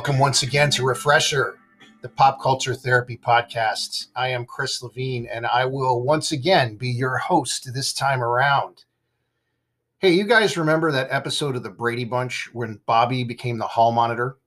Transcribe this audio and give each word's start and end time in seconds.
Welcome 0.00 0.18
once 0.18 0.42
again 0.42 0.70
to 0.70 0.86
Refresher, 0.86 1.58
the 2.00 2.08
pop 2.08 2.40
culture 2.40 2.72
therapy 2.72 3.18
podcast. 3.18 4.06
I 4.16 4.28
am 4.28 4.46
Chris 4.46 4.82
Levine, 4.82 5.28
and 5.30 5.46
I 5.46 5.66
will 5.66 6.00
once 6.00 6.32
again 6.32 6.76
be 6.76 6.88
your 6.88 7.18
host 7.18 7.68
this 7.74 7.92
time 7.92 8.22
around. 8.22 8.86
Hey, 9.98 10.12
you 10.12 10.24
guys 10.24 10.56
remember 10.56 10.90
that 10.90 11.08
episode 11.10 11.54
of 11.54 11.62
The 11.62 11.68
Brady 11.68 12.06
Bunch 12.06 12.48
when 12.54 12.80
Bobby 12.86 13.24
became 13.24 13.58
the 13.58 13.66
hall 13.66 13.92
monitor? 13.92 14.38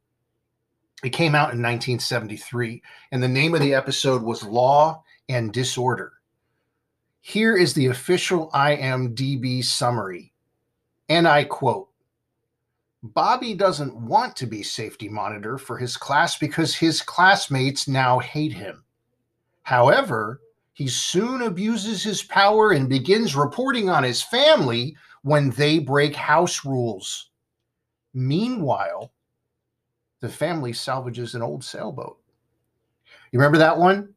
It 1.03 1.11
came 1.11 1.35
out 1.35 1.53
in 1.53 1.61
1973, 1.61 2.81
and 3.11 3.21
the 3.21 3.27
name 3.27 3.53
of 3.53 3.61
the 3.61 3.75
episode 3.75 4.23
was 4.23 4.43
Law 4.43 5.03
and 5.29 5.53
Disorder. 5.53 6.13
Here 7.21 7.55
is 7.55 7.75
the 7.75 7.85
official 7.85 8.49
IMDb 8.55 9.63
summary, 9.63 10.33
and 11.07 11.27
I 11.27 11.43
quote 11.43 11.89
Bobby 13.03 13.53
doesn't 13.53 13.93
want 13.93 14.33
to 14.37 14.47
be 14.47 14.63
safety 14.63 15.09
monitor 15.09 15.57
for 15.57 15.77
his 15.77 15.97
class 15.97 16.37
because 16.37 16.73
his 16.73 17.01
classmates 17.01 17.85
now 17.85 18.19
hate 18.19 18.53
him. 18.53 18.85
However, 19.63 20.39
he 20.71 20.87
soon 20.87 21.41
abuses 21.41 22.01
his 22.01 22.23
power 22.23 22.71
and 22.71 22.87
begins 22.87 23.35
reporting 23.35 23.89
on 23.89 24.03
his 24.03 24.23
family 24.23 24.95
when 25.21 25.49
they 25.51 25.79
break 25.79 26.15
house 26.15 26.63
rules. 26.63 27.29
Meanwhile, 28.13 29.11
the 30.21 30.29
family 30.29 30.71
salvages 30.71 31.35
an 31.35 31.41
old 31.41 31.63
sailboat. 31.63 32.17
You 33.31 33.39
remember 33.39 33.57
that 33.57 33.77
one? 33.77 34.13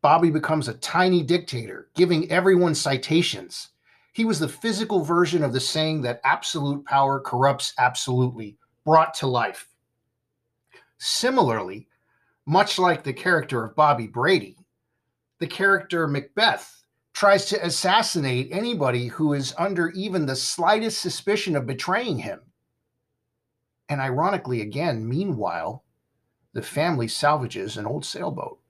Bobby 0.00 0.30
becomes 0.30 0.68
a 0.68 0.74
tiny 0.74 1.22
dictator, 1.22 1.88
giving 1.94 2.30
everyone 2.30 2.74
citations. 2.74 3.70
He 4.14 4.24
was 4.24 4.38
the 4.38 4.48
physical 4.48 5.02
version 5.02 5.42
of 5.42 5.52
the 5.52 5.58
saying 5.58 6.02
that 6.02 6.20
absolute 6.22 6.84
power 6.84 7.18
corrupts 7.18 7.74
absolutely, 7.78 8.56
brought 8.84 9.12
to 9.14 9.26
life. 9.26 9.68
Similarly, 10.98 11.88
much 12.46 12.78
like 12.78 13.02
the 13.02 13.12
character 13.12 13.64
of 13.64 13.74
Bobby 13.74 14.06
Brady, 14.06 14.56
the 15.40 15.48
character 15.48 16.06
Macbeth 16.06 16.84
tries 17.12 17.46
to 17.46 17.66
assassinate 17.66 18.50
anybody 18.52 19.08
who 19.08 19.32
is 19.32 19.52
under 19.58 19.90
even 19.90 20.26
the 20.26 20.36
slightest 20.36 21.00
suspicion 21.00 21.56
of 21.56 21.66
betraying 21.66 22.16
him. 22.16 22.40
And 23.88 24.00
ironically, 24.00 24.60
again, 24.60 25.08
meanwhile, 25.08 25.82
the 26.52 26.62
family 26.62 27.08
salvages 27.08 27.78
an 27.78 27.86
old 27.86 28.04
sailboat. 28.04 28.60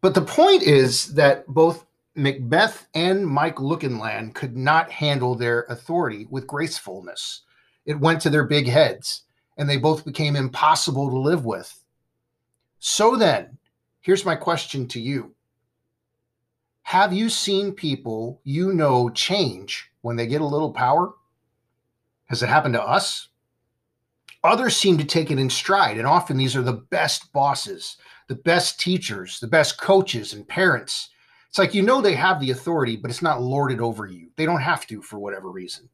But 0.00 0.14
the 0.14 0.22
point 0.22 0.64
is 0.64 1.14
that 1.14 1.46
both 1.46 1.87
Macbeth 2.18 2.88
and 2.94 3.24
Mike 3.24 3.56
Lookinland 3.56 4.34
could 4.34 4.56
not 4.56 4.90
handle 4.90 5.36
their 5.36 5.62
authority 5.68 6.26
with 6.28 6.48
gracefulness. 6.48 7.42
It 7.86 8.00
went 8.00 8.20
to 8.22 8.30
their 8.30 8.42
big 8.42 8.66
heads, 8.66 9.22
and 9.56 9.70
they 9.70 9.76
both 9.76 10.04
became 10.04 10.34
impossible 10.34 11.08
to 11.10 11.16
live 11.16 11.44
with. 11.44 11.84
So 12.80 13.14
then, 13.14 13.56
here's 14.00 14.24
my 14.24 14.34
question 14.34 14.88
to 14.88 15.00
you 15.00 15.32
Have 16.82 17.12
you 17.12 17.28
seen 17.28 17.70
people 17.70 18.40
you 18.42 18.72
know 18.72 19.10
change 19.10 19.88
when 20.00 20.16
they 20.16 20.26
get 20.26 20.40
a 20.40 20.46
little 20.46 20.72
power? 20.72 21.12
Has 22.26 22.42
it 22.42 22.48
happened 22.48 22.74
to 22.74 22.82
us? 22.82 23.28
Others 24.42 24.76
seem 24.76 24.98
to 24.98 25.04
take 25.04 25.30
it 25.30 25.38
in 25.38 25.50
stride, 25.50 25.98
and 25.98 26.06
often 26.06 26.36
these 26.36 26.56
are 26.56 26.62
the 26.62 26.72
best 26.90 27.32
bosses, 27.32 27.96
the 28.26 28.34
best 28.34 28.80
teachers, 28.80 29.38
the 29.38 29.46
best 29.46 29.80
coaches 29.80 30.32
and 30.32 30.48
parents 30.48 31.10
it's 31.48 31.58
like 31.58 31.74
you 31.74 31.82
know 31.82 32.00
they 32.00 32.14
have 32.14 32.40
the 32.40 32.50
authority, 32.50 32.96
but 32.96 33.10
it's 33.10 33.22
not 33.22 33.42
lorded 33.42 33.80
over 33.80 34.06
you. 34.06 34.28
They 34.36 34.44
don't 34.44 34.60
have 34.60 34.86
to 34.88 35.00
for 35.00 35.18
whatever 35.18 35.50
reason. 35.50 35.88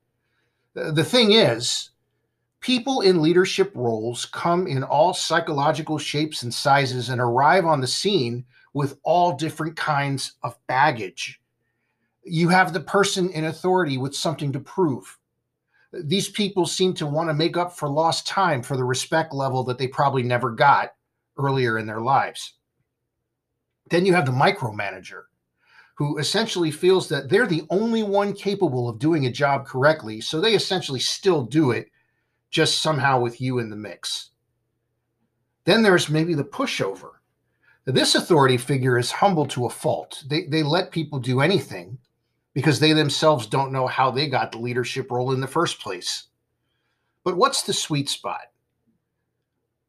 The 0.74 1.04
thing 1.04 1.32
is, 1.32 1.90
people 2.60 3.02
in 3.02 3.22
leadership 3.22 3.70
roles 3.74 4.24
come 4.24 4.66
in 4.66 4.82
all 4.82 5.14
psychological 5.14 5.98
shapes 5.98 6.42
and 6.42 6.52
sizes 6.52 7.08
and 7.08 7.20
arrive 7.20 7.64
on 7.64 7.80
the 7.80 7.86
scene 7.86 8.44
with 8.72 8.98
all 9.04 9.36
different 9.36 9.76
kinds 9.76 10.32
of 10.42 10.58
baggage. 10.66 11.40
You 12.24 12.48
have 12.48 12.72
the 12.72 12.80
person 12.80 13.30
in 13.30 13.44
authority 13.44 13.96
with 13.96 14.16
something 14.16 14.52
to 14.52 14.60
prove. 14.60 15.18
These 15.92 16.30
people 16.30 16.66
seem 16.66 16.94
to 16.94 17.06
want 17.06 17.30
to 17.30 17.34
make 17.34 17.56
up 17.56 17.76
for 17.76 17.88
lost 17.88 18.26
time 18.26 18.62
for 18.62 18.76
the 18.76 18.82
respect 18.82 19.32
level 19.32 19.62
that 19.64 19.78
they 19.78 19.86
probably 19.86 20.24
never 20.24 20.50
got 20.50 20.94
earlier 21.38 21.78
in 21.78 21.86
their 21.86 22.00
lives. 22.00 22.54
Then 23.90 24.04
you 24.04 24.14
have 24.14 24.26
the 24.26 24.32
micromanager 24.32 25.24
who 25.94 26.18
essentially 26.18 26.70
feels 26.70 27.08
that 27.08 27.28
they're 27.28 27.46
the 27.46 27.64
only 27.70 28.02
one 28.02 28.32
capable 28.32 28.88
of 28.88 28.98
doing 28.98 29.26
a 29.26 29.32
job 29.32 29.64
correctly. 29.64 30.20
So 30.20 30.40
they 30.40 30.54
essentially 30.54 31.00
still 31.00 31.42
do 31.42 31.70
it, 31.70 31.90
just 32.50 32.82
somehow 32.82 33.20
with 33.20 33.40
you 33.40 33.60
in 33.60 33.70
the 33.70 33.76
mix. 33.76 34.30
Then 35.64 35.82
there's 35.82 36.10
maybe 36.10 36.34
the 36.34 36.44
pushover. 36.44 37.12
This 37.86 38.14
authority 38.14 38.56
figure 38.56 38.98
is 38.98 39.10
humble 39.10 39.46
to 39.46 39.66
a 39.66 39.70
fault. 39.70 40.24
They, 40.26 40.44
they 40.46 40.62
let 40.62 40.90
people 40.90 41.18
do 41.18 41.40
anything 41.40 41.98
because 42.54 42.80
they 42.80 42.92
themselves 42.92 43.46
don't 43.46 43.72
know 43.72 43.86
how 43.86 44.10
they 44.10 44.28
got 44.28 44.52
the 44.52 44.58
leadership 44.58 45.10
role 45.10 45.32
in 45.32 45.40
the 45.40 45.46
first 45.46 45.80
place. 45.80 46.28
But 47.24 47.36
what's 47.36 47.62
the 47.62 47.72
sweet 47.72 48.08
spot? 48.08 48.42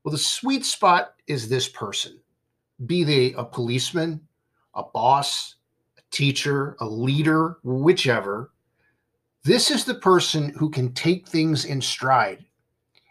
Well, 0.03 0.11
the 0.11 0.17
sweet 0.17 0.65
spot 0.65 1.15
is 1.27 1.49
this 1.49 1.67
person 1.67 2.19
be 2.85 3.03
they 3.03 3.33
a 3.33 3.45
policeman, 3.45 4.21
a 4.73 4.83
boss, 4.83 5.55
teacher, 6.15 6.77
a 6.79 6.85
leader, 6.85 7.57
whichever. 7.63 8.51
This 9.43 9.69
is 9.69 9.83
the 9.83 9.95
person 9.95 10.49
who 10.57 10.69
can 10.69 10.93
take 10.93 11.27
things 11.27 11.65
in 11.65 11.81
stride 11.81 12.45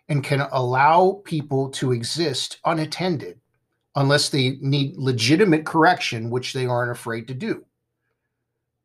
and 0.09 0.25
can 0.25 0.41
allow 0.53 1.23
people 1.25 1.69
to 1.71 1.93
exist 1.93 2.59
unattended 2.65 3.39
unless 3.95 4.31
they 4.31 4.57
need 4.61 4.97
legitimate 4.97 5.67
correction, 5.67 6.31
which 6.31 6.53
they 6.53 6.67
aren't 6.67 6.91
afraid 6.91 7.29
to 7.29 7.35
do. 7.35 7.65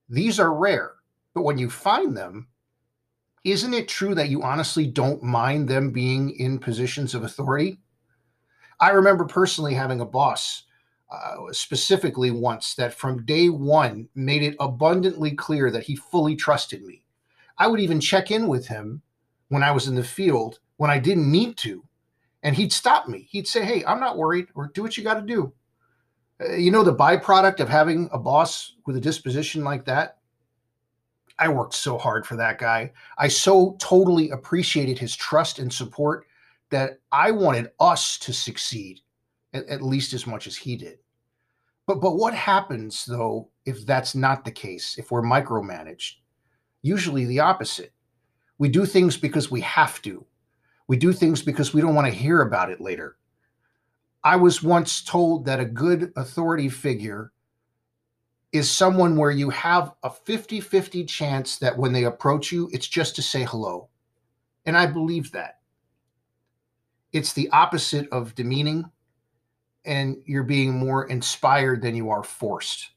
These 0.10 0.40
are 0.40 0.54
rare, 0.54 0.96
but 1.34 1.44
when 1.44 1.58
you 1.58 1.70
find 1.70 2.16
them, 2.16 2.48
isn't 3.46 3.74
it 3.74 3.88
true 3.88 4.14
that 4.16 4.30
you 4.30 4.44
honestly 4.44 4.86
don't 4.86 5.24
mind 5.24 5.68
them 5.68 5.92
being 5.92 6.32
in 6.32 6.60
positions 6.60 7.16
of 7.16 7.24
authority? 7.24 7.80
I 8.82 8.90
remember 8.90 9.26
personally 9.26 9.74
having 9.74 10.02
a 10.02 10.06
boss 10.06 10.64
uh, 11.12 11.52
specifically 11.52 12.32
once 12.32 12.76
that 12.76 12.94
from 12.94 13.26
day 13.26 13.50
one 13.50 14.08
made 14.16 14.44
it 14.44 14.56
abundantly 14.60 15.32
clear 15.32 15.72
that 15.72 15.84
he 15.84 15.96
fully 15.96 16.36
trusted 16.36 16.84
me. 16.84 17.04
I 17.58 17.68
would 17.68 17.80
even 17.80 18.00
check 18.00 18.32
in 18.32 18.48
with 18.48 18.68
him 18.68 19.02
when 19.50 19.64
I 19.64 19.72
was 19.72 19.88
in 19.88 19.96
the 19.96 20.04
field 20.04 20.60
when 20.78 20.90
I 20.90 21.00
didn't 21.00 21.32
need 21.32 21.58
to. 21.58 21.84
And 22.44 22.56
he'd 22.56 22.72
stop 22.72 23.08
me. 23.10 23.28
He'd 23.30 23.48
say, 23.48 23.66
Hey, 23.66 23.84
I'm 23.86 24.00
not 24.00 24.18
worried, 24.18 24.48
or 24.56 24.68
do 24.68 24.82
what 24.82 24.96
you 24.96 25.04
got 25.04 25.16
to 25.16 25.22
do. 25.22 25.52
Uh, 26.42 26.54
you 26.54 26.72
know, 26.72 26.84
the 26.84 26.96
byproduct 26.96 27.60
of 27.60 27.68
having 27.68 28.08
a 28.14 28.18
boss 28.18 28.76
with 28.86 28.96
a 28.96 29.02
disposition 29.02 29.64
like 29.64 29.84
that? 29.86 30.20
I 31.38 31.50
worked 31.50 31.74
so 31.74 31.98
hard 31.98 32.26
for 32.26 32.36
that 32.36 32.60
guy. 32.60 32.92
I 33.18 33.28
so 33.30 33.76
totally 33.80 34.30
appreciated 34.30 35.00
his 35.00 35.16
trust 35.16 35.60
and 35.60 35.72
support 35.72 36.28
that 36.70 37.00
I 37.12 37.32
wanted 37.32 37.72
us 37.80 38.18
to 38.20 38.32
succeed 38.32 39.02
at, 39.54 39.68
at 39.68 39.82
least 39.82 40.14
as 40.14 40.28
much 40.28 40.48
as 40.48 40.56
he 40.56 40.76
did. 40.76 41.00
But 41.88 42.02
but 42.02 42.18
what 42.18 42.34
happens 42.34 43.06
though 43.06 43.50
if 43.66 43.86
that's 43.86 44.16
not 44.16 44.46
the 44.46 44.52
case? 44.52 44.96
If 44.98 45.12
we're 45.12 45.24
micromanaged, 45.24 46.14
usually 46.82 47.26
the 47.26 47.40
opposite. 47.40 47.94
We 48.58 48.70
do 48.70 48.86
things 48.86 49.18
because 49.18 49.50
we 49.50 49.62
have 49.62 50.02
to. 50.04 50.26
We 50.88 50.98
do 50.98 51.14
things 51.14 51.42
because 51.42 51.74
we 51.74 51.82
don't 51.82 51.96
want 51.96 52.08
to 52.08 52.20
hear 52.20 52.42
about 52.42 52.70
it 52.70 52.82
later. 52.82 53.18
I 54.24 54.36
was 54.36 54.62
once 54.62 55.02
told 55.02 55.46
that 55.46 55.60
a 55.60 55.66
good 55.66 56.12
authority 56.18 56.68
figure 56.68 57.32
is 58.52 58.70
someone 58.70 59.16
where 59.16 59.32
you 59.32 59.50
have 59.50 59.94
a 60.04 60.10
50 60.10 60.60
50 60.60 61.06
chance 61.06 61.58
that 61.58 61.78
when 61.78 61.94
they 61.94 62.04
approach 62.04 62.52
you, 62.52 62.70
it's 62.74 62.88
just 62.88 63.16
to 63.16 63.22
say 63.22 63.44
hello. 63.44 63.90
And 64.66 64.78
I 64.78 64.86
believe 64.86 65.32
that. 65.32 65.60
It's 67.14 67.34
the 67.34 67.50
opposite 67.50 68.08
of 68.12 68.36
demeaning 68.36 68.92
and 69.86 70.18
you're 70.26 70.44
being 70.44 70.74
more 70.74 71.08
inspired 71.08 71.82
than 71.82 71.96
you 71.96 72.10
are 72.10 72.24
forced. 72.24 72.92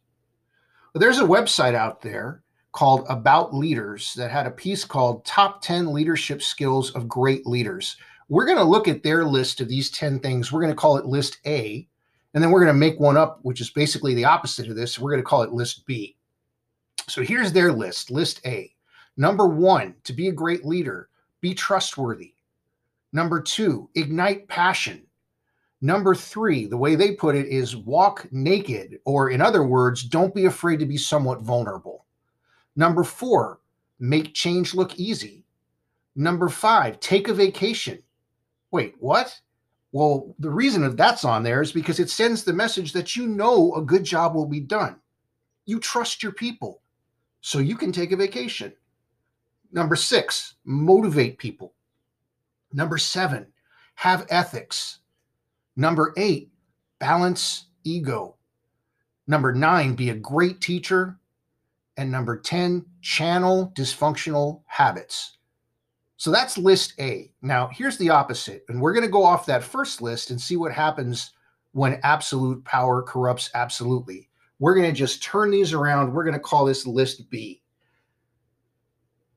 But 0.92 1.00
there's 1.00 1.18
a 1.18 1.24
website 1.24 1.74
out 1.74 2.02
there 2.02 2.42
called 2.72 3.06
About 3.08 3.54
Leaders 3.54 4.14
that 4.14 4.30
had 4.30 4.46
a 4.46 4.50
piece 4.50 4.84
called 4.84 5.24
Top 5.24 5.62
10 5.62 5.92
Leadership 5.92 6.42
Skills 6.42 6.90
of 6.92 7.08
Great 7.08 7.46
Leaders. 7.46 7.96
We're 8.28 8.46
going 8.46 8.58
to 8.58 8.64
look 8.64 8.88
at 8.88 9.02
their 9.02 9.24
list 9.24 9.60
of 9.60 9.68
these 9.68 9.90
10 9.90 10.20
things. 10.20 10.50
We're 10.50 10.62
going 10.62 10.72
to 10.72 10.76
call 10.76 10.96
it 10.96 11.06
List 11.06 11.38
A, 11.46 11.86
and 12.34 12.42
then 12.42 12.50
we're 12.50 12.64
going 12.64 12.74
to 12.74 12.78
make 12.78 12.98
one 12.98 13.16
up, 13.16 13.40
which 13.42 13.60
is 13.60 13.70
basically 13.70 14.14
the 14.14 14.24
opposite 14.24 14.68
of 14.68 14.76
this. 14.76 14.98
We're 14.98 15.10
going 15.10 15.22
to 15.22 15.26
call 15.26 15.42
it 15.42 15.52
List 15.52 15.84
B. 15.86 16.16
So 17.08 17.22
here's 17.22 17.52
their 17.52 17.72
list 17.72 18.10
List 18.10 18.40
A. 18.46 18.72
Number 19.16 19.46
one, 19.46 19.94
to 20.04 20.12
be 20.12 20.28
a 20.28 20.32
great 20.32 20.64
leader, 20.64 21.08
be 21.40 21.54
trustworthy. 21.54 22.34
Number 23.12 23.40
two, 23.40 23.90
ignite 23.94 24.48
passion. 24.48 25.02
Number 25.84 26.14
three, 26.14 26.66
the 26.66 26.76
way 26.76 26.94
they 26.94 27.12
put 27.12 27.34
it 27.34 27.48
is 27.48 27.76
walk 27.76 28.28
naked, 28.30 29.00
or 29.04 29.30
in 29.30 29.40
other 29.40 29.64
words, 29.64 30.04
don't 30.04 30.32
be 30.32 30.44
afraid 30.44 30.78
to 30.78 30.86
be 30.86 30.96
somewhat 30.96 31.42
vulnerable. 31.42 32.06
Number 32.76 33.02
four, 33.02 33.58
make 33.98 34.32
change 34.32 34.74
look 34.74 34.96
easy. 34.96 35.44
Number 36.14 36.48
five, 36.48 37.00
take 37.00 37.26
a 37.26 37.34
vacation. 37.34 38.00
Wait, 38.70 38.94
what? 39.00 39.40
Well, 39.90 40.36
the 40.38 40.50
reason 40.50 40.82
that 40.82 40.96
that's 40.96 41.24
on 41.24 41.42
there 41.42 41.60
is 41.60 41.72
because 41.72 41.98
it 41.98 42.10
sends 42.10 42.44
the 42.44 42.52
message 42.52 42.92
that 42.92 43.16
you 43.16 43.26
know 43.26 43.74
a 43.74 43.82
good 43.82 44.04
job 44.04 44.36
will 44.36 44.46
be 44.46 44.60
done. 44.60 45.00
You 45.66 45.80
trust 45.80 46.22
your 46.22 46.32
people, 46.32 46.80
so 47.40 47.58
you 47.58 47.76
can 47.76 47.90
take 47.90 48.12
a 48.12 48.16
vacation. 48.16 48.72
Number 49.72 49.96
six, 49.96 50.54
motivate 50.64 51.38
people. 51.38 51.74
Number 52.72 52.98
seven, 52.98 53.48
have 53.96 54.26
ethics. 54.30 55.00
Number 55.76 56.12
eight, 56.16 56.50
balance 56.98 57.66
ego. 57.84 58.36
Number 59.26 59.52
nine, 59.54 59.94
be 59.94 60.10
a 60.10 60.14
great 60.14 60.60
teacher. 60.60 61.18
And 61.96 62.10
number 62.10 62.38
10, 62.38 62.86
channel 63.02 63.72
dysfunctional 63.76 64.62
habits. 64.66 65.36
So 66.16 66.30
that's 66.30 66.56
list 66.56 66.94
A. 66.98 67.32
Now, 67.42 67.68
here's 67.72 67.98
the 67.98 68.10
opposite. 68.10 68.64
And 68.68 68.80
we're 68.80 68.94
going 68.94 69.04
to 69.04 69.10
go 69.10 69.24
off 69.24 69.46
that 69.46 69.64
first 69.64 70.00
list 70.00 70.30
and 70.30 70.40
see 70.40 70.56
what 70.56 70.72
happens 70.72 71.32
when 71.72 72.00
absolute 72.02 72.64
power 72.64 73.02
corrupts 73.02 73.50
absolutely. 73.54 74.28
We're 74.58 74.74
going 74.74 74.86
to 74.88 74.96
just 74.96 75.22
turn 75.22 75.50
these 75.50 75.72
around. 75.72 76.12
We're 76.12 76.24
going 76.24 76.34
to 76.34 76.40
call 76.40 76.64
this 76.64 76.86
list 76.86 77.28
B. 77.28 77.62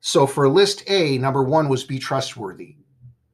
So 0.00 0.26
for 0.26 0.48
list 0.48 0.88
A, 0.88 1.18
number 1.18 1.42
one 1.42 1.68
was 1.68 1.82
be 1.82 1.98
trustworthy. 1.98 2.76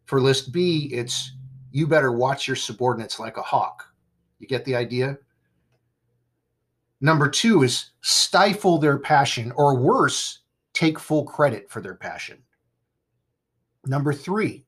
For 0.07 0.21
list 0.21 0.53
B, 0.53 0.89
it's 0.93 1.33
you 1.73 1.87
better 1.87 2.13
watch 2.13 2.47
your 2.47 2.57
subordinates 2.57 3.19
like 3.19 3.39
a 3.39 3.43
hawk. 3.43 3.89
You 4.39 4.47
get 4.47 4.65
the 4.65 4.77
idea? 4.77 5.19
Number 7.01 7.29
two 7.29 7.63
is 7.63 7.91
stifle 8.03 8.79
their 8.79 8.99
passion, 8.99 9.53
or 9.57 9.77
worse, 9.77 10.41
take 10.73 10.99
full 10.99 11.25
credit 11.25 11.69
for 11.69 11.81
their 11.81 11.95
passion. 11.95 12.39
Number 13.87 14.13
three, 14.13 14.65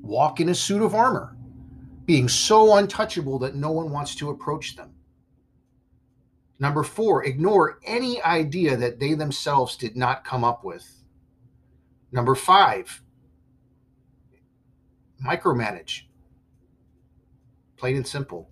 walk 0.00 0.40
in 0.40 0.48
a 0.48 0.54
suit 0.54 0.82
of 0.82 0.94
armor, 0.94 1.36
being 2.06 2.28
so 2.28 2.76
untouchable 2.76 3.38
that 3.40 3.56
no 3.56 3.72
one 3.72 3.90
wants 3.90 4.14
to 4.16 4.30
approach 4.30 4.76
them. 4.76 4.94
Number 6.58 6.82
four, 6.82 7.24
ignore 7.24 7.80
any 7.84 8.22
idea 8.22 8.76
that 8.76 9.00
they 9.00 9.14
themselves 9.14 9.76
did 9.76 9.96
not 9.96 10.24
come 10.24 10.44
up 10.44 10.64
with. 10.64 10.86
Number 12.12 12.34
five, 12.34 13.02
micromanage. 15.24 16.02
Plain 17.80 17.96
and 17.96 18.06
simple. 18.06 18.50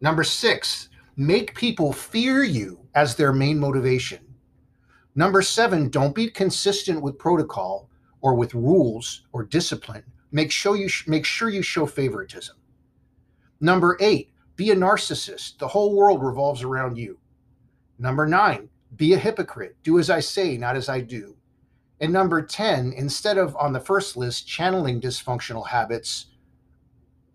Number 0.00 0.24
six, 0.24 0.88
make 1.16 1.54
people 1.54 1.92
fear 1.92 2.42
you 2.42 2.80
as 2.96 3.14
their 3.14 3.32
main 3.32 3.56
motivation. 3.56 4.18
Number 5.14 5.42
seven, 5.42 5.90
don't 5.90 6.12
be 6.12 6.28
consistent 6.28 7.00
with 7.02 7.20
protocol 7.20 7.88
or 8.20 8.34
with 8.34 8.52
rules 8.52 9.22
or 9.32 9.44
discipline. 9.44 10.02
Make 10.32 10.50
sure 10.50 10.74
you 10.74 10.88
sh- 10.88 11.06
make 11.06 11.24
sure 11.24 11.48
you 11.48 11.62
show 11.62 11.86
favoritism. 11.86 12.56
Number 13.60 13.96
eight, 14.00 14.32
be 14.56 14.72
a 14.72 14.74
narcissist. 14.74 15.58
The 15.58 15.68
whole 15.68 15.94
world 15.94 16.20
revolves 16.20 16.64
around 16.64 16.98
you. 16.98 17.20
Number 17.96 18.26
nine, 18.26 18.70
be 18.96 19.12
a 19.12 19.18
hypocrite. 19.18 19.76
Do 19.84 20.00
as 20.00 20.10
I 20.10 20.18
say, 20.18 20.56
not 20.56 20.74
as 20.74 20.88
I 20.88 21.00
do. 21.00 21.36
And 22.00 22.12
number 22.12 22.42
10, 22.42 22.92
instead 22.92 23.38
of 23.38 23.54
on 23.54 23.72
the 23.72 23.78
first 23.78 24.16
list, 24.16 24.48
channeling 24.48 25.00
dysfunctional 25.00 25.68
habits, 25.68 26.26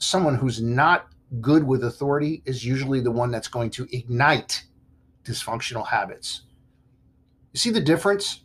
someone 0.01 0.35
who's 0.35 0.61
not 0.61 1.07
good 1.39 1.63
with 1.63 1.83
authority 1.83 2.41
is 2.45 2.65
usually 2.65 2.99
the 2.99 3.11
one 3.11 3.31
that's 3.31 3.47
going 3.47 3.69
to 3.69 3.87
ignite 3.95 4.63
dysfunctional 5.23 5.87
habits. 5.87 6.41
You 7.53 7.59
see 7.59 7.69
the 7.69 7.81
difference? 7.81 8.41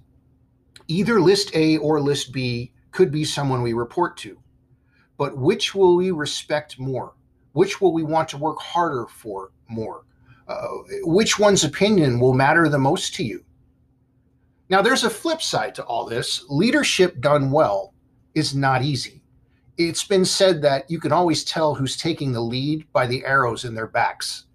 Either 0.88 1.20
list 1.20 1.55
A 1.55 1.79
or 1.79 2.00
list 2.00 2.32
B 2.32 2.73
could 2.93 3.11
be 3.11 3.25
someone 3.25 3.62
we 3.62 3.73
report 3.73 4.17
to, 4.19 4.38
but 5.17 5.37
which 5.37 5.75
will 5.75 5.97
we 5.97 6.11
respect 6.11 6.79
more? 6.79 7.14
Which 7.53 7.81
will 7.81 7.93
we 7.93 8.03
want 8.03 8.29
to 8.31 8.38
work 8.38 8.58
harder 8.61 9.06
for 9.06 9.50
more? 9.69 10.05
Uh, 10.47 10.69
which 11.03 11.38
one's 11.38 11.64
opinion 11.64 12.20
will 12.20 12.35
matter 12.35 12.69
the 12.69 12.79
most 12.79 13.14
to 13.14 13.25
you? 13.25 13.44
Now, 14.69 14.82
there's 14.82 15.05
a 15.05 15.11
flip 15.11 15.43
side 15.43 15.75
to 15.76 15.85
all 15.85 16.06
this. 16.06 16.44
Leadership 16.49 17.20
done 17.20 17.50
well 17.50 17.94
is 18.35 18.55
not 18.55 18.82
easy. 18.82 19.23
It's 19.78 20.05
been 20.05 20.25
said 20.25 20.62
that 20.62 20.90
you 20.90 20.99
can 20.99 21.12
always 21.12 21.44
tell 21.44 21.75
who's 21.75 21.96
taking 21.96 22.32
the 22.32 22.40
lead 22.40 22.90
by 22.93 23.06
the 23.06 23.25
arrows 23.25 23.64
in 23.64 23.75
their 23.75 23.87
backs. 23.87 24.46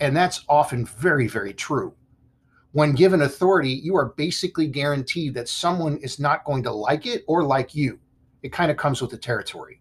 And 0.00 0.16
that's 0.16 0.44
often 0.48 0.84
very, 0.84 1.28
very 1.28 1.54
true. 1.54 1.94
When 2.72 2.92
given 2.92 3.22
authority, 3.22 3.70
you 3.70 3.96
are 3.96 4.14
basically 4.16 4.66
guaranteed 4.66 5.34
that 5.34 5.48
someone 5.48 5.96
is 5.98 6.18
not 6.18 6.44
going 6.44 6.62
to 6.64 6.72
like 6.72 7.06
it 7.06 7.24
or 7.26 7.44
like 7.44 7.74
you. 7.74 7.98
It 8.42 8.52
kind 8.52 8.70
of 8.70 8.76
comes 8.76 9.00
with 9.00 9.10
the 9.10 9.16
territory. 9.16 9.80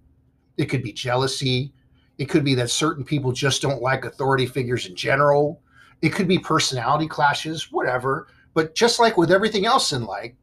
It 0.57 0.65
could 0.65 0.83
be 0.83 0.93
jealousy. 0.93 1.73
It 2.17 2.25
could 2.25 2.43
be 2.45 2.53
that 2.55 2.69
certain 2.69 3.03
people 3.03 3.31
just 3.31 3.61
don't 3.61 3.81
like 3.81 4.05
authority 4.05 4.45
figures 4.45 4.85
in 4.85 4.95
general. 4.95 5.61
It 6.01 6.09
could 6.09 6.27
be 6.27 6.37
personality 6.37 7.07
clashes, 7.07 7.71
whatever 7.71 8.27
but 8.53 8.75
just 8.75 8.99
like 8.99 9.17
with 9.17 9.31
everything 9.31 9.65
else 9.65 9.93
in 9.93 10.05
life, 10.05 10.33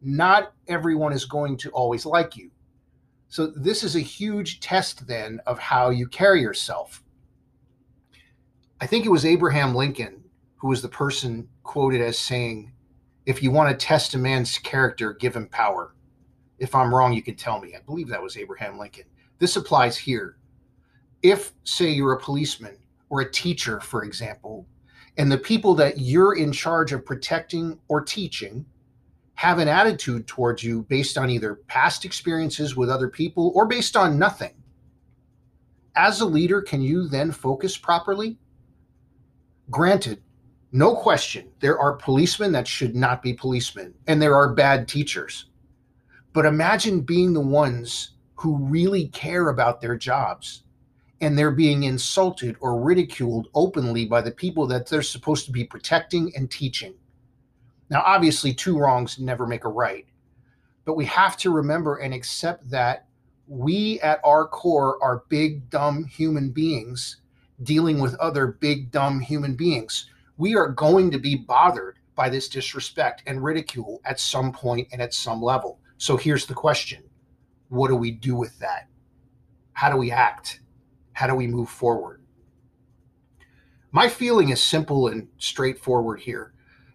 not 0.00 0.52
everyone 0.68 1.12
is 1.12 1.24
going 1.24 1.56
to 1.58 1.70
always 1.70 2.06
like 2.06 2.36
you. 2.36 2.50
So 3.28 3.48
this 3.48 3.82
is 3.82 3.96
a 3.96 4.00
huge 4.00 4.60
test 4.60 5.06
then 5.06 5.40
of 5.46 5.58
how 5.58 5.90
you 5.90 6.06
carry 6.06 6.40
yourself. 6.40 7.02
I 8.80 8.86
think 8.86 9.04
it 9.06 9.10
was 9.10 9.24
Abraham 9.24 9.74
Lincoln 9.74 10.24
who 10.64 10.70
was 10.70 10.80
the 10.80 10.88
person 10.88 11.46
quoted 11.62 12.00
as 12.00 12.18
saying, 12.18 12.72
if 13.26 13.42
you 13.42 13.50
want 13.50 13.68
to 13.68 13.86
test 13.86 14.14
a 14.14 14.18
man's 14.18 14.56
character, 14.56 15.12
give 15.12 15.36
him 15.36 15.46
power. 15.48 15.94
If 16.58 16.74
I'm 16.74 16.94
wrong, 16.94 17.12
you 17.12 17.20
can 17.22 17.36
tell 17.36 17.60
me. 17.60 17.74
I 17.76 17.80
believe 17.80 18.08
that 18.08 18.22
was 18.22 18.38
Abraham 18.38 18.78
Lincoln. 18.78 19.04
This 19.38 19.56
applies 19.56 19.98
here. 19.98 20.38
If, 21.22 21.52
say, 21.64 21.90
you're 21.90 22.14
a 22.14 22.18
policeman 22.18 22.78
or 23.10 23.20
a 23.20 23.30
teacher, 23.30 23.78
for 23.78 24.04
example, 24.04 24.66
and 25.18 25.30
the 25.30 25.36
people 25.36 25.74
that 25.74 26.00
you're 26.00 26.34
in 26.34 26.50
charge 26.50 26.92
of 26.92 27.04
protecting 27.04 27.78
or 27.88 28.00
teaching 28.00 28.64
have 29.34 29.58
an 29.58 29.68
attitude 29.68 30.26
towards 30.26 30.62
you 30.62 30.82
based 30.82 31.18
on 31.18 31.30
either 31.30 31.56
past 31.66 32.04
experiences 32.04 32.76
with 32.76 32.88
other 32.88 33.08
people 33.08 33.52
or 33.54 33.66
based 33.66 33.96
on 33.96 34.18
nothing. 34.18 34.54
As 35.96 36.20
a 36.20 36.26
leader, 36.26 36.60
can 36.62 36.82
you 36.82 37.08
then 37.08 37.30
focus 37.30 37.76
properly? 37.76 38.38
Granted, 39.70 40.22
no 40.72 40.94
question, 40.96 41.50
there 41.60 41.78
are 41.78 41.94
policemen 41.94 42.52
that 42.52 42.66
should 42.66 42.96
not 42.96 43.22
be 43.22 43.32
policemen, 43.32 43.94
and 44.08 44.20
there 44.20 44.34
are 44.34 44.52
bad 44.52 44.88
teachers. 44.88 45.46
But 46.32 46.46
imagine 46.46 47.00
being 47.00 47.32
the 47.32 47.40
ones 47.40 48.10
who 48.34 48.56
really 48.56 49.06
care 49.08 49.50
about 49.50 49.80
their 49.80 49.96
jobs 49.96 50.64
and 51.20 51.38
they're 51.38 51.52
being 51.52 51.84
insulted 51.84 52.56
or 52.60 52.82
ridiculed 52.82 53.48
openly 53.54 54.04
by 54.04 54.20
the 54.20 54.32
people 54.32 54.66
that 54.66 54.88
they're 54.88 55.00
supposed 55.00 55.46
to 55.46 55.52
be 55.52 55.64
protecting 55.64 56.32
and 56.36 56.50
teaching. 56.50 56.94
Now, 57.90 58.02
obviously, 58.04 58.54
two 58.54 58.78
wrongs 58.78 59.18
never 59.18 59.46
make 59.46 59.64
a 59.64 59.68
right, 59.68 60.06
but 60.84 60.96
we 60.96 61.04
have 61.06 61.36
to 61.38 61.50
remember 61.50 61.96
and 61.96 62.14
accept 62.14 62.68
that 62.70 63.06
we 63.46 64.00
at 64.00 64.20
our 64.24 64.46
core 64.46 65.02
are 65.02 65.24
big, 65.28 65.68
dumb 65.70 66.04
human 66.04 66.50
beings 66.50 67.18
dealing 67.62 68.00
with 68.00 68.14
other 68.16 68.46
big, 68.46 68.90
dumb 68.90 69.20
human 69.20 69.54
beings. 69.54 70.10
We 70.36 70.56
are 70.56 70.68
going 70.68 71.10
to 71.10 71.18
be 71.18 71.36
bothered 71.36 71.98
by 72.14 72.28
this 72.28 72.48
disrespect 72.48 73.22
and 73.26 73.42
ridicule 73.42 74.00
at 74.04 74.20
some 74.20 74.52
point 74.52 74.88
and 74.92 75.02
at 75.02 75.14
some 75.14 75.42
level. 75.42 75.80
So 75.98 76.16
here's 76.16 76.46
the 76.46 76.54
question 76.54 77.02
What 77.68 77.88
do 77.88 77.96
we 77.96 78.10
do 78.10 78.34
with 78.34 78.58
that? 78.60 78.88
How 79.72 79.90
do 79.90 79.96
we 79.96 80.10
act? 80.10 80.60
How 81.12 81.26
do 81.26 81.34
we 81.34 81.46
move 81.46 81.68
forward? 81.68 82.22
My 83.92 84.08
feeling 84.08 84.48
is 84.48 84.60
simple 84.60 85.08
and 85.08 85.28
straightforward 85.38 86.18
here. 86.18 86.53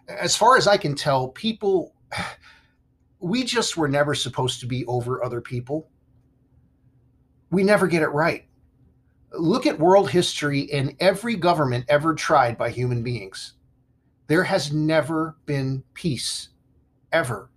As 0.10 0.36
far 0.36 0.58
as 0.58 0.68
I 0.68 0.78
can 0.78 0.96
tell, 0.96 1.30
people, 1.30 1.94
we 3.20 3.44
just 3.44 3.78
were 3.78 3.88
never 3.88 4.16
supposed 4.16 4.60
to 4.62 4.66
be 4.66 4.86
over 4.86 5.24
other 5.24 5.42
people. 5.42 5.89
We 7.51 7.63
never 7.63 7.88
get 7.88 8.01
it 8.01 8.10
right. 8.10 8.46
Look 9.34 9.68
at 9.68 9.80
world 9.80 10.10
history 10.10 10.72
and 10.72 10.96
every 11.00 11.36
government 11.36 11.86
ever 11.88 12.16
tried 12.16 12.58
by 12.58 12.70
human 12.70 13.04
beings. 13.04 13.54
There 14.28 14.44
has 14.44 14.72
never 14.72 15.38
been 15.46 15.84
peace, 15.94 16.50
ever. 17.12 17.50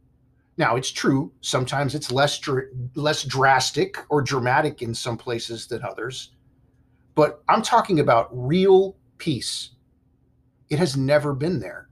Now, 0.58 0.76
it's 0.76 0.90
true, 0.90 1.32
sometimes 1.40 1.94
it's 1.94 2.12
less, 2.12 2.38
dr- 2.38 2.68
less 2.94 3.24
drastic 3.24 3.98
or 4.10 4.22
dramatic 4.22 4.82
in 4.82 4.94
some 4.94 5.16
places 5.16 5.66
than 5.66 5.82
others. 5.82 6.30
But 7.14 7.42
I'm 7.48 7.62
talking 7.62 8.00
about 8.00 8.28
real 8.32 8.96
peace. 9.18 9.70
It 10.68 10.78
has 10.78 10.96
never 10.96 11.34
been 11.34 11.60
there. 11.60 11.88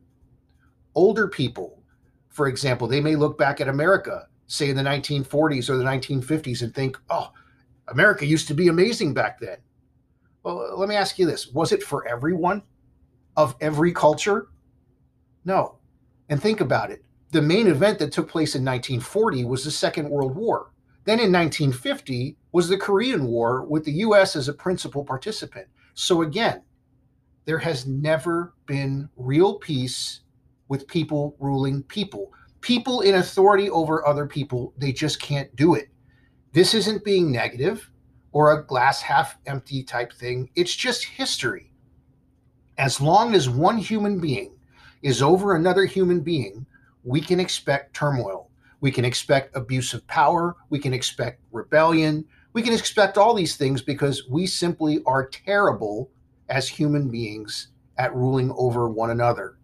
Older 0.94 1.28
people, 1.28 1.82
for 2.28 2.46
example, 2.48 2.86
they 2.86 3.00
may 3.00 3.16
look 3.16 3.38
back 3.38 3.60
at 3.60 3.68
America, 3.68 4.28
say 4.46 4.70
in 4.70 4.76
the 4.76 4.82
1940s 4.82 5.68
or 5.68 5.76
the 5.76 5.84
1950s, 5.84 6.62
and 6.62 6.74
think, 6.74 6.98
oh, 7.10 7.32
America 7.88 8.26
used 8.26 8.48
to 8.48 8.54
be 8.54 8.68
amazing 8.68 9.14
back 9.14 9.40
then. 9.40 9.58
Well, 10.42 10.78
let 10.78 10.88
me 10.88 10.94
ask 10.94 11.18
you 11.18 11.26
this 11.26 11.48
was 11.48 11.72
it 11.72 11.82
for 11.82 12.06
everyone 12.06 12.62
of 13.36 13.56
every 13.60 13.92
culture? 13.92 14.48
No. 15.44 15.78
And 16.28 16.40
think 16.40 16.60
about 16.60 16.90
it. 16.90 17.04
The 17.32 17.42
main 17.42 17.66
event 17.66 17.98
that 17.98 18.12
took 18.12 18.28
place 18.28 18.54
in 18.54 18.64
1940 18.64 19.44
was 19.44 19.64
the 19.64 19.70
Second 19.70 20.08
World 20.08 20.34
War. 20.34 20.72
Then 21.04 21.18
in 21.18 21.32
1950, 21.32 22.36
was 22.52 22.68
the 22.68 22.76
Korean 22.76 23.26
War 23.26 23.64
with 23.64 23.84
the 23.84 23.92
US 23.92 24.36
as 24.36 24.48
a 24.48 24.52
principal 24.52 25.04
participant. 25.04 25.66
So 25.94 26.22
again, 26.22 26.62
there 27.44 27.58
has 27.58 27.86
never 27.86 28.54
been 28.66 29.08
real 29.16 29.54
peace 29.58 30.20
with 30.70 30.86
people 30.86 31.36
ruling 31.40 31.82
people. 31.82 32.32
People 32.62 33.00
in 33.00 33.16
authority 33.16 33.68
over 33.68 34.06
other 34.06 34.24
people, 34.24 34.72
they 34.78 34.92
just 34.92 35.20
can't 35.20 35.54
do 35.56 35.74
it. 35.74 35.88
This 36.52 36.74
isn't 36.74 37.04
being 37.04 37.30
negative 37.30 37.90
or 38.32 38.52
a 38.52 38.64
glass 38.64 39.02
half 39.02 39.36
empty 39.46 39.82
type 39.82 40.12
thing. 40.12 40.48
It's 40.54 40.74
just 40.74 41.04
history. 41.04 41.72
As 42.78 43.00
long 43.00 43.34
as 43.34 43.50
one 43.50 43.78
human 43.78 44.20
being 44.20 44.54
is 45.02 45.22
over 45.22 45.56
another 45.56 45.84
human 45.84 46.20
being, 46.20 46.64
we 47.02 47.20
can 47.20 47.40
expect 47.40 47.94
turmoil. 47.94 48.48
We 48.80 48.92
can 48.92 49.04
expect 49.04 49.56
abuse 49.56 49.92
of 49.92 50.06
power. 50.06 50.56
We 50.70 50.78
can 50.78 50.94
expect 50.94 51.42
rebellion. 51.50 52.24
We 52.52 52.62
can 52.62 52.72
expect 52.72 53.18
all 53.18 53.34
these 53.34 53.56
things 53.56 53.82
because 53.82 54.28
we 54.28 54.46
simply 54.46 55.02
are 55.04 55.28
terrible 55.28 56.10
as 56.48 56.68
human 56.68 57.10
beings 57.10 57.68
at 57.98 58.14
ruling 58.14 58.52
over 58.56 58.88
one 58.88 59.10
another. 59.10 59.56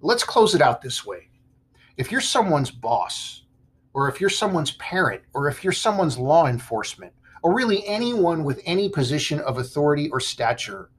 Let's 0.00 0.24
close 0.24 0.54
it 0.54 0.62
out 0.62 0.82
this 0.82 1.04
way. 1.06 1.30
If 1.96 2.12
you're 2.12 2.20
someone's 2.20 2.70
boss, 2.70 3.42
or 3.94 4.08
if 4.08 4.20
you're 4.20 4.28
someone's 4.30 4.72
parent, 4.72 5.22
or 5.32 5.48
if 5.48 5.64
you're 5.64 5.72
someone's 5.72 6.18
law 6.18 6.46
enforcement, 6.46 7.12
or 7.42 7.54
really 7.54 7.86
anyone 7.86 8.44
with 8.44 8.60
any 8.66 8.88
position 8.88 9.40
of 9.40 9.58
authority 9.58 10.10
or 10.10 10.20
stature, 10.20 10.90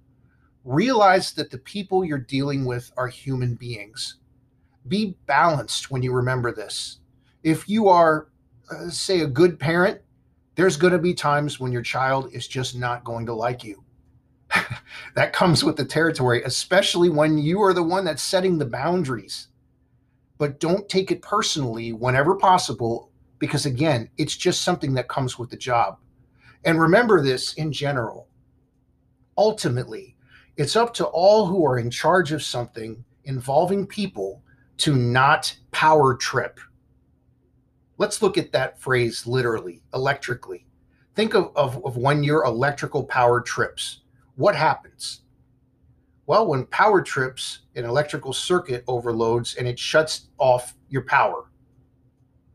realize 0.63 1.34
that 1.34 1.51
the 1.51 1.60
people 1.60 2.04
you're 2.04 2.18
dealing 2.18 2.66
with 2.66 2.92
are 2.98 3.08
human 3.08 3.56
beings. 3.56 4.18
Be 4.88 5.16
balanced 5.27 5.92
when 5.92 6.01
you 6.01 6.12
remember 6.12 6.51
this. 6.51 7.00
If 7.44 7.70
you 7.70 7.88
are, 7.89 8.30
uh, 8.72 8.89
say, 8.89 9.22
a 9.22 9.27
good 9.27 9.60
parent, 9.60 10.01
there's 10.56 10.77
going 10.77 10.94
to 10.94 11.00
be 11.00 11.13
times 11.13 11.60
when 11.60 11.72
your 11.72 11.84
child 11.84 12.34
is 12.34 12.48
just 12.48 12.75
not 12.75 13.04
going 13.04 13.25
to 13.27 13.34
like 13.34 13.63
you. 13.63 13.84
that 15.15 15.33
comes 15.33 15.63
with 15.63 15.75
the 15.75 15.85
territory, 15.85 16.43
especially 16.43 17.09
when 17.09 17.37
you 17.37 17.61
are 17.61 17.73
the 17.73 17.83
one 17.83 18.05
that's 18.05 18.21
setting 18.21 18.57
the 18.57 18.65
boundaries. 18.65 19.47
But 20.37 20.59
don't 20.59 20.87
take 20.87 21.11
it 21.11 21.21
personally 21.21 21.93
whenever 21.93 22.35
possible, 22.35 23.11
because 23.39 23.65
again, 23.65 24.09
it's 24.17 24.35
just 24.35 24.61
something 24.61 24.93
that 24.93 25.07
comes 25.07 25.39
with 25.39 25.49
the 25.49 25.57
job. 25.57 25.97
And 26.63 26.79
remember 26.79 27.21
this 27.21 27.53
in 27.53 27.71
general. 27.71 28.27
Ultimately, 29.37 30.15
it's 30.57 30.75
up 30.75 30.93
to 30.95 31.05
all 31.05 31.45
who 31.45 31.65
are 31.65 31.77
in 31.77 31.91
charge 31.91 32.31
of 32.31 32.43
something 32.43 33.03
involving 33.25 33.85
people 33.85 34.41
to 34.77 34.95
not 34.95 35.55
power 35.71 36.15
trip. 36.15 36.59
Let's 37.97 38.21
look 38.21 38.37
at 38.37 38.51
that 38.51 38.79
phrase 38.79 39.25
literally, 39.25 39.81
electrically. 39.93 40.65
Think 41.15 41.33
of, 41.33 41.51
of, 41.55 41.83
of 41.83 41.97
when 41.97 42.23
your 42.23 42.43
electrical 42.43 43.03
power 43.03 43.41
trips 43.41 44.01
what 44.38 44.56
happens? 44.56 45.22
Well, 46.27 46.48
when 46.48 46.65
power 46.67 47.01
trips, 47.01 47.62
an 47.75 47.86
electrical 47.86 48.34
circuit 48.34 48.84
overloads 48.88 49.56
and 49.56 49.67
it 49.67 49.79
shuts 49.79 50.27
off 50.38 50.75
your 50.89 51.01
power. 51.03 51.50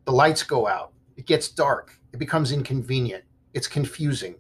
The 0.05 0.13
lights 0.13 0.45
go 0.45 0.69
out. 0.69 0.93
It 1.17 1.27
gets 1.27 1.49
dark. 1.49 1.99
It 2.13 2.19
becomes 2.19 2.53
inconvenient. 2.53 3.25
It's 3.53 3.67
confusing. 3.67 4.37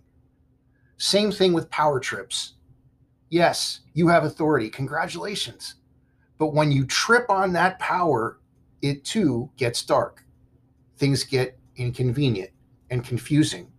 Same 0.99 1.33
thing 1.33 1.53
with 1.53 1.69
power 1.71 1.99
trips. 1.99 2.55
Yes, 3.29 3.81
you 3.95 4.07
have 4.07 4.25
authority. 4.25 4.71
Congratulations. 4.71 5.77
But 6.39 6.55
when 6.55 6.71
you 6.71 6.85
trip 6.87 7.29
on 7.29 7.53
that 7.55 7.79
power, 7.81 8.39
it 8.83 9.05
too 9.05 9.51
gets 9.57 9.83
dark. 9.83 10.25
Things 10.97 11.25
get 11.25 11.59
inconvenient 11.77 12.51
and 12.91 13.05
confusing. 13.05 13.72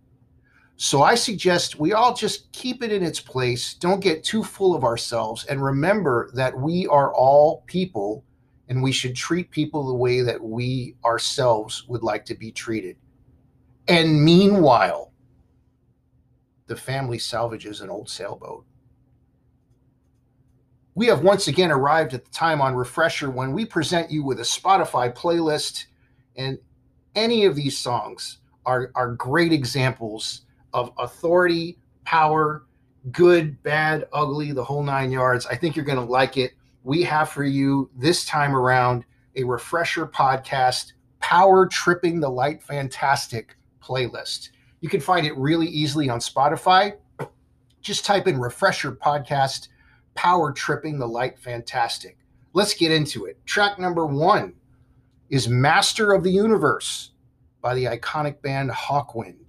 So 0.76 1.02
I 1.02 1.14
suggest 1.14 1.78
we 1.78 1.92
all 1.92 2.14
just 2.14 2.50
keep 2.52 2.82
it 2.82 2.92
in 2.92 3.02
its 3.02 3.20
place. 3.20 3.74
Don't 3.74 4.00
get 4.00 4.24
too 4.24 4.42
full 4.42 4.74
of 4.74 4.84
ourselves. 4.84 5.44
And 5.44 5.62
remember 5.62 6.30
that 6.34 6.56
we 6.58 6.86
are 6.88 7.14
all 7.14 7.62
people 7.66 8.24
and 8.68 8.82
we 8.82 8.92
should 8.92 9.14
treat 9.14 9.50
people 9.50 9.86
the 9.86 9.94
way 9.94 10.22
that 10.22 10.42
we 10.42 10.96
ourselves 11.04 11.86
would 11.88 12.02
like 12.02 12.24
to 12.26 12.34
be 12.34 12.50
treated. 12.50 12.96
And 13.86 14.24
meanwhile, 14.24 15.12
the 16.66 16.76
family 16.76 17.18
salvages 17.18 17.80
an 17.80 17.90
old 17.90 18.08
sailboat. 18.08 18.64
We 20.94 21.06
have 21.06 21.22
once 21.22 21.48
again 21.48 21.70
arrived 21.70 22.14
at 22.14 22.24
the 22.24 22.30
time 22.30 22.60
on 22.60 22.74
Refresher 22.74 23.28
when 23.28 23.52
we 23.52 23.66
present 23.66 24.10
you 24.10 24.24
with 24.24 24.38
a 24.38 24.44
Spotify 24.44 25.14
playlist, 25.14 25.86
and 26.36 26.58
any 27.14 27.44
of 27.44 27.56
these 27.56 27.76
songs 27.76 28.38
are, 28.64 28.90
are 28.94 29.12
great 29.12 29.52
examples 29.52 30.42
of 30.74 30.92
authority, 30.98 31.78
power, 32.04 32.66
good, 33.12 33.62
bad, 33.62 34.06
ugly, 34.12 34.52
the 34.52 34.64
whole 34.64 34.82
nine 34.82 35.10
yards. 35.10 35.46
I 35.46 35.56
think 35.56 35.76
you're 35.76 35.84
going 35.84 35.98
to 35.98 36.04
like 36.04 36.36
it. 36.36 36.52
We 36.82 37.02
have 37.04 37.30
for 37.30 37.44
you 37.44 37.90
this 37.96 38.26
time 38.26 38.54
around 38.54 39.04
a 39.36 39.44
refresher 39.44 40.06
podcast, 40.06 40.92
Power 41.20 41.66
Tripping 41.66 42.20
the 42.20 42.28
Light 42.28 42.62
Fantastic 42.62 43.56
playlist. 43.82 44.50
You 44.80 44.88
can 44.90 45.00
find 45.00 45.26
it 45.26 45.36
really 45.38 45.66
easily 45.68 46.10
on 46.10 46.18
Spotify. 46.18 46.96
Just 47.80 48.04
type 48.04 48.26
in 48.26 48.38
refresher 48.38 48.92
podcast, 48.92 49.68
Power 50.14 50.52
Tripping 50.52 50.98
the 50.98 51.08
Light 51.08 51.38
Fantastic. 51.38 52.18
Let's 52.52 52.74
get 52.74 52.92
into 52.92 53.26
it. 53.26 53.38
Track 53.46 53.78
number 53.78 54.06
one 54.06 54.54
is 55.30 55.48
Master 55.48 56.12
of 56.12 56.22
the 56.22 56.30
Universe 56.30 57.12
by 57.60 57.74
the 57.74 57.84
iconic 57.84 58.42
band 58.42 58.70
Hawkwind. 58.70 59.43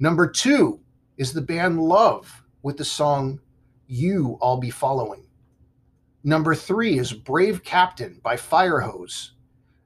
Number 0.00 0.28
two 0.28 0.80
is 1.16 1.32
the 1.32 1.40
band 1.40 1.80
Love 1.80 2.42
with 2.62 2.76
the 2.76 2.84
song 2.84 3.40
You 3.86 4.38
I'll 4.42 4.56
Be 4.56 4.70
Following. 4.70 5.24
Number 6.24 6.54
three 6.54 6.98
is 6.98 7.12
Brave 7.12 7.62
Captain 7.62 8.18
by 8.22 8.36
Firehose. 8.36 9.30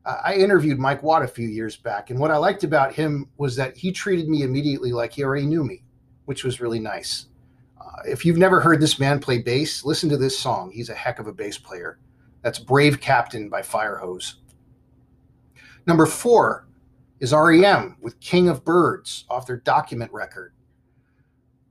Uh, 0.07 0.17
I 0.25 0.35
interviewed 0.37 0.79
Mike 0.79 1.03
Watt 1.03 1.23
a 1.23 1.29
few 1.29 1.49
years 1.49 1.77
back, 1.77 2.09
and 2.09 2.19
what 2.19 2.31
I 2.31 2.39
liked 2.39 2.65
about 2.65 2.95
him 2.95 3.29
was 3.37 3.57
that 3.57 3.77
he 3.77 3.93
treated 3.93 4.29
me 4.29 4.43
immediately 4.43 4.93
like 4.93 5.13
he 5.13 5.25
already 5.25 5.47
knew 5.47 5.65
me, 5.65 5.83
which 6.25 6.45
was 6.45 6.61
really 6.61 6.79
nice. 6.79 7.27
Uh, 7.79 8.03
if 8.07 8.25
you've 8.25 8.39
never 8.39 8.61
heard 8.61 8.81
this 8.81 8.99
man 8.99 9.19
play 9.19 9.43
bass, 9.43 9.85
listen 9.85 10.09
to 10.09 10.17
this 10.17 10.39
song. 10.39 10.71
He's 10.71 10.89
a 10.89 10.95
heck 10.95 11.19
of 11.19 11.27
a 11.27 11.33
bass 11.33 11.59
player. 11.59 11.99
That's 12.43 12.59
Brave 12.59 13.01
Captain 13.01 13.51
by 13.51 13.61
Firehose. 13.61 14.35
Number 15.87 16.07
four 16.07 16.68
is 17.21 17.33
REM 17.33 17.97
with 18.01 18.21
King 18.21 18.49
of 18.49 18.65
Birds 18.65 19.25
off 19.29 19.47
their 19.47 19.57
document 19.57 20.13
record. 20.13 20.53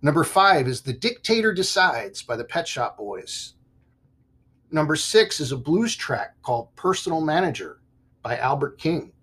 Number 0.01 0.23
five 0.23 0.67
is 0.67 0.81
The 0.81 0.93
Dictator 0.93 1.53
Decides 1.53 2.21
by 2.21 2.35
the 2.35 2.43
Pet 2.43 2.67
Shop 2.67 2.97
Boys. 2.97 3.53
Number 4.69 4.95
six 4.95 5.39
is 5.39 5.51
a 5.51 5.57
blues 5.57 5.95
track 5.95 6.35
called 6.41 6.75
Personal 6.75 7.21
Manager 7.21 7.79
by 8.21 8.37
Albert 8.37 8.77
King. 8.77 9.13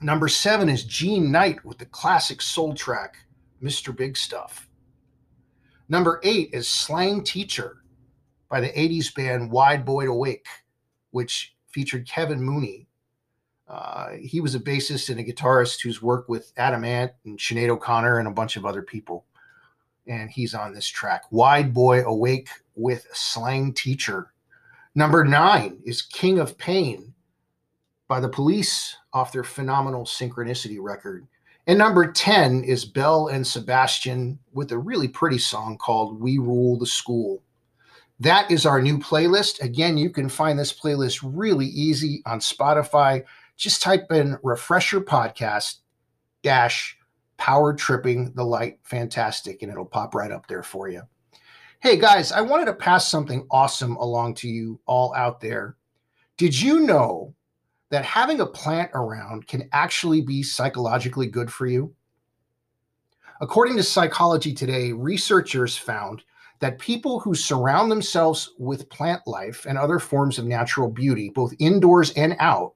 Number 0.00 0.28
seven 0.28 0.68
is 0.68 0.84
Jean 0.84 1.30
Knight 1.32 1.64
with 1.64 1.78
the 1.78 1.86
classic 1.86 2.40
soul 2.40 2.72
track 2.74 3.16
Mr. 3.62 3.94
Big 3.94 4.16
Stuff. 4.16 4.68
Number 5.88 6.20
eight 6.22 6.50
is 6.52 6.68
Slang 6.68 7.24
Teacher 7.24 7.82
by 8.48 8.60
the 8.60 8.68
80s 8.68 9.12
band 9.12 9.50
Wide 9.50 9.84
Boy 9.84 10.08
Awake, 10.08 10.46
which 11.10 11.56
featured 11.68 12.08
Kevin 12.08 12.40
Mooney 12.40 12.86
uh, 13.70 14.10
he 14.20 14.40
was 14.40 14.56
a 14.56 14.60
bassist 14.60 15.10
and 15.10 15.20
a 15.20 15.24
guitarist 15.24 15.80
who's 15.80 16.02
worked 16.02 16.28
with 16.28 16.52
Adam 16.56 16.84
Ant 16.84 17.12
and 17.24 17.38
Sinead 17.38 17.68
O'Connor 17.68 18.18
and 18.18 18.26
a 18.26 18.32
bunch 18.32 18.56
of 18.56 18.66
other 18.66 18.82
people. 18.82 19.24
And 20.08 20.28
he's 20.28 20.54
on 20.54 20.74
this 20.74 20.88
track. 20.88 21.22
Wide 21.30 21.72
Boy 21.72 22.02
Awake 22.02 22.48
with 22.74 23.06
Slang 23.12 23.72
Teacher. 23.72 24.32
Number 24.96 25.24
nine 25.24 25.78
is 25.84 26.02
King 26.02 26.40
of 26.40 26.58
Pain 26.58 27.14
by 28.08 28.18
the 28.18 28.28
police 28.28 28.96
off 29.12 29.30
their 29.30 29.44
phenomenal 29.44 30.04
Synchronicity 30.04 30.78
record. 30.80 31.28
And 31.68 31.78
number 31.78 32.10
10 32.10 32.64
is 32.64 32.84
Belle 32.84 33.28
and 33.28 33.46
Sebastian 33.46 34.40
with 34.52 34.72
a 34.72 34.78
really 34.78 35.06
pretty 35.06 35.38
song 35.38 35.78
called 35.78 36.20
We 36.20 36.38
Rule 36.38 36.76
the 36.76 36.86
School. 36.86 37.40
That 38.18 38.50
is 38.50 38.66
our 38.66 38.82
new 38.82 38.98
playlist. 38.98 39.62
Again, 39.62 39.96
you 39.96 40.10
can 40.10 40.28
find 40.28 40.58
this 40.58 40.72
playlist 40.72 41.20
really 41.22 41.66
easy 41.66 42.20
on 42.26 42.40
Spotify 42.40 43.22
just 43.60 43.82
type 43.82 44.10
in 44.10 44.38
refresher 44.42 45.02
podcast 45.02 45.80
dash 46.42 46.96
power 47.36 47.74
tripping 47.74 48.32
the 48.32 48.42
light 48.42 48.78
fantastic 48.82 49.60
and 49.60 49.70
it'll 49.70 49.84
pop 49.84 50.14
right 50.14 50.32
up 50.32 50.46
there 50.46 50.62
for 50.62 50.88
you. 50.88 51.02
Hey 51.80 51.98
guys, 51.98 52.32
I 52.32 52.40
wanted 52.40 52.64
to 52.66 52.74
pass 52.74 53.10
something 53.10 53.46
awesome 53.50 53.96
along 53.96 54.34
to 54.36 54.48
you 54.48 54.80
all 54.86 55.14
out 55.14 55.40
there. 55.40 55.76
Did 56.38 56.58
you 56.58 56.80
know 56.80 57.34
that 57.90 58.04
having 58.04 58.40
a 58.40 58.46
plant 58.46 58.92
around 58.94 59.46
can 59.46 59.68
actually 59.72 60.22
be 60.22 60.42
psychologically 60.42 61.26
good 61.26 61.52
for 61.52 61.66
you? 61.66 61.94
According 63.42 63.76
to 63.76 63.82
Psychology 63.82 64.54
Today, 64.54 64.92
researchers 64.92 65.76
found 65.76 66.22
that 66.60 66.78
people 66.78 67.20
who 67.20 67.34
surround 67.34 67.90
themselves 67.90 68.52
with 68.58 68.88
plant 68.88 69.20
life 69.26 69.66
and 69.66 69.76
other 69.76 69.98
forms 69.98 70.38
of 70.38 70.46
natural 70.46 70.90
beauty, 70.90 71.30
both 71.34 71.54
indoors 71.58 72.10
and 72.12 72.36
out, 72.38 72.74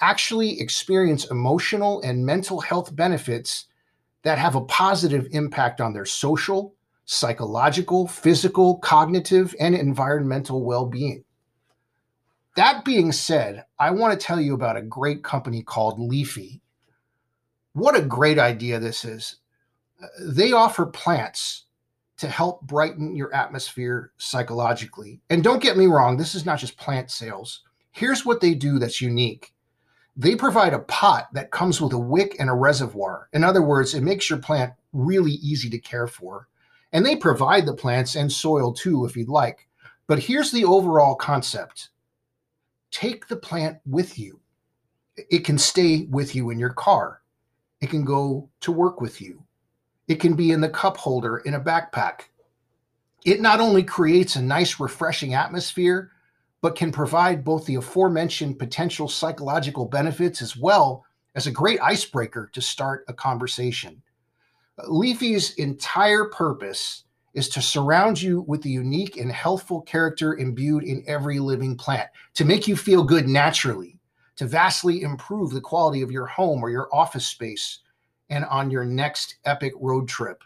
actually 0.00 0.60
experience 0.60 1.30
emotional 1.30 2.00
and 2.02 2.24
mental 2.24 2.60
health 2.60 2.94
benefits 2.94 3.66
that 4.22 4.38
have 4.38 4.54
a 4.54 4.64
positive 4.64 5.28
impact 5.32 5.80
on 5.80 5.92
their 5.92 6.04
social, 6.04 6.74
psychological, 7.04 8.06
physical, 8.06 8.78
cognitive, 8.78 9.54
and 9.58 9.74
environmental 9.74 10.64
well 10.64 10.86
being. 10.86 11.24
That 12.56 12.84
being 12.84 13.12
said, 13.12 13.64
I 13.78 13.90
want 13.90 14.18
to 14.18 14.26
tell 14.26 14.40
you 14.40 14.54
about 14.54 14.76
a 14.76 14.82
great 14.82 15.22
company 15.22 15.62
called 15.62 16.00
Leafy. 16.00 16.60
What 17.72 17.96
a 17.96 18.02
great 18.02 18.38
idea 18.38 18.80
this 18.80 19.04
is. 19.04 19.36
They 20.20 20.52
offer 20.52 20.86
plants 20.86 21.66
to 22.18 22.28
help 22.28 22.62
brighten 22.62 23.16
your 23.16 23.34
atmosphere 23.34 24.12
psychologically. 24.18 25.20
And 25.30 25.42
don't 25.42 25.62
get 25.62 25.78
me 25.78 25.86
wrong, 25.86 26.16
this 26.16 26.34
is 26.34 26.44
not 26.44 26.58
just 26.58 26.76
plant 26.76 27.10
sales. 27.10 27.62
Here's 27.92 28.26
what 28.26 28.40
they 28.40 28.54
do 28.54 28.78
that's 28.78 29.00
unique 29.00 29.52
they 30.20 30.36
provide 30.36 30.74
a 30.74 30.80
pot 30.80 31.28
that 31.32 31.50
comes 31.50 31.80
with 31.80 31.94
a 31.94 31.98
wick 31.98 32.36
and 32.38 32.50
a 32.50 32.54
reservoir. 32.54 33.30
In 33.32 33.42
other 33.42 33.62
words, 33.62 33.94
it 33.94 34.02
makes 34.02 34.28
your 34.28 34.38
plant 34.38 34.74
really 34.92 35.32
easy 35.32 35.70
to 35.70 35.78
care 35.78 36.06
for. 36.06 36.46
And 36.92 37.06
they 37.06 37.16
provide 37.16 37.64
the 37.64 37.72
plants 37.72 38.16
and 38.16 38.30
soil 38.30 38.74
too, 38.74 39.06
if 39.06 39.16
you'd 39.16 39.30
like. 39.30 39.66
But 40.06 40.18
here's 40.18 40.50
the 40.50 40.66
overall 40.66 41.14
concept 41.14 41.88
take 42.90 43.28
the 43.28 43.36
plant 43.36 43.78
with 43.86 44.18
you. 44.18 44.40
It 45.16 45.46
can 45.46 45.56
stay 45.56 46.06
with 46.10 46.34
you 46.34 46.50
in 46.50 46.58
your 46.58 46.74
car, 46.74 47.22
it 47.80 47.88
can 47.88 48.04
go 48.04 48.50
to 48.60 48.72
work 48.72 49.00
with 49.00 49.22
you, 49.22 49.42
it 50.06 50.16
can 50.16 50.34
be 50.34 50.50
in 50.50 50.60
the 50.60 50.68
cup 50.68 50.98
holder 50.98 51.38
in 51.38 51.54
a 51.54 51.60
backpack. 51.60 52.24
It 53.24 53.40
not 53.40 53.60
only 53.60 53.84
creates 53.84 54.36
a 54.36 54.42
nice, 54.42 54.80
refreshing 54.80 55.32
atmosphere, 55.32 56.10
but 56.62 56.76
can 56.76 56.92
provide 56.92 57.44
both 57.44 57.64
the 57.66 57.76
aforementioned 57.76 58.58
potential 58.58 59.08
psychological 59.08 59.86
benefits 59.86 60.42
as 60.42 60.56
well 60.56 61.04
as 61.34 61.46
a 61.46 61.50
great 61.50 61.80
icebreaker 61.80 62.50
to 62.52 62.60
start 62.60 63.04
a 63.08 63.12
conversation. 63.12 64.02
Leafy's 64.88 65.54
entire 65.54 66.24
purpose 66.26 67.04
is 67.34 67.48
to 67.48 67.62
surround 67.62 68.20
you 68.20 68.42
with 68.42 68.60
the 68.62 68.70
unique 68.70 69.16
and 69.16 69.30
healthful 69.30 69.82
character 69.82 70.36
imbued 70.36 70.82
in 70.82 71.04
every 71.06 71.38
living 71.38 71.76
plant, 71.76 72.08
to 72.34 72.44
make 72.44 72.66
you 72.66 72.76
feel 72.76 73.04
good 73.04 73.28
naturally, 73.28 73.98
to 74.36 74.46
vastly 74.46 75.02
improve 75.02 75.50
the 75.50 75.60
quality 75.60 76.02
of 76.02 76.10
your 76.10 76.26
home 76.26 76.62
or 76.62 76.70
your 76.70 76.88
office 76.92 77.26
space, 77.26 77.80
and 78.30 78.44
on 78.46 78.70
your 78.70 78.84
next 78.84 79.36
epic 79.44 79.72
road 79.80 80.08
trip. 80.08 80.42